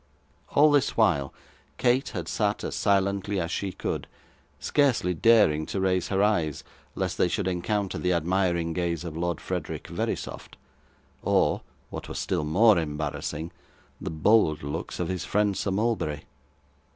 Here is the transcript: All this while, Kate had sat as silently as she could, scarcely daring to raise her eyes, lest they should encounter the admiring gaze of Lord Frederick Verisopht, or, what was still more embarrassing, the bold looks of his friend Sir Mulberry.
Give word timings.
All 0.53 0.71
this 0.71 0.97
while, 0.97 1.31
Kate 1.77 2.09
had 2.09 2.27
sat 2.27 2.63
as 2.63 2.73
silently 2.73 3.39
as 3.39 3.51
she 3.51 3.71
could, 3.71 4.07
scarcely 4.59 5.13
daring 5.13 5.67
to 5.67 5.79
raise 5.79 6.07
her 6.07 6.23
eyes, 6.23 6.63
lest 6.95 7.19
they 7.19 7.27
should 7.27 7.47
encounter 7.47 7.99
the 7.99 8.11
admiring 8.13 8.73
gaze 8.73 9.03
of 9.03 9.15
Lord 9.15 9.39
Frederick 9.39 9.89
Verisopht, 9.89 10.57
or, 11.21 11.61
what 11.91 12.09
was 12.09 12.17
still 12.17 12.43
more 12.43 12.79
embarrassing, 12.79 13.51
the 14.01 14.09
bold 14.09 14.63
looks 14.63 14.99
of 14.99 15.07
his 15.07 15.23
friend 15.23 15.55
Sir 15.55 15.69
Mulberry. 15.69 16.23